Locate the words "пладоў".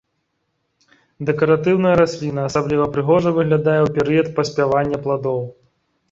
5.05-5.37